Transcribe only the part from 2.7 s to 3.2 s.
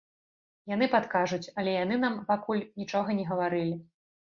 нічога